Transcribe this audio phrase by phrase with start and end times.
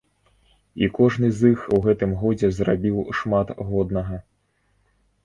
[0.85, 4.17] І кожны з іх у гэтым годзе зрабіў шмат годнага.